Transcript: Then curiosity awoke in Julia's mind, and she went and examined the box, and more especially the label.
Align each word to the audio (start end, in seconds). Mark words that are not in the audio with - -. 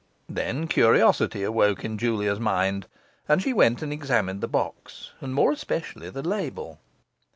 Then 0.27 0.67
curiosity 0.67 1.43
awoke 1.43 1.85
in 1.85 1.99
Julia's 1.99 2.39
mind, 2.39 2.87
and 3.29 3.39
she 3.39 3.53
went 3.53 3.83
and 3.83 3.93
examined 3.93 4.41
the 4.41 4.47
box, 4.47 5.11
and 5.21 5.31
more 5.31 5.51
especially 5.51 6.09
the 6.09 6.23
label. 6.23 6.79